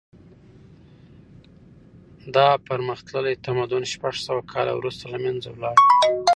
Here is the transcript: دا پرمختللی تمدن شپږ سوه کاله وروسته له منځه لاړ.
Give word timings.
دا 2.35 2.47
پرمختللی 2.67 3.33
تمدن 3.45 3.83
شپږ 3.93 4.13
سوه 4.25 4.41
کاله 4.53 4.73
وروسته 4.75 5.03
له 5.13 5.17
منځه 5.25 5.49
لاړ. 5.61 5.75